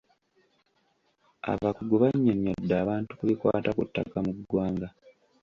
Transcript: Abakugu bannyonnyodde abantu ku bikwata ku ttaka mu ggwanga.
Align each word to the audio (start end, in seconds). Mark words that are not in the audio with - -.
Abakugu 1.51 1.95
bannyonnyodde 2.01 2.73
abantu 2.83 3.11
ku 3.17 3.23
bikwata 3.29 3.69
ku 3.75 3.81
ttaka 3.87 4.17
mu 4.25 4.31
ggwanga. 4.37 4.87